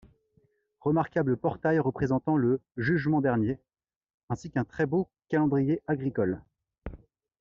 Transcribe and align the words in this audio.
Remarquable 0.79 1.37
portail 1.37 1.77
représentant 1.79 2.35
le 2.35 2.59
Jugement 2.75 3.21
Dernier, 3.21 3.59
ainsi 4.31 4.49
qu'un 4.49 4.63
très 4.65 4.87
beau 4.87 5.07
calendrier 5.29 5.83
agricole. 5.85 6.41